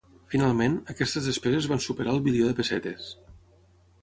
[0.35, 3.13] Finalment, aquestes despeses van superar el bilió de pessetes.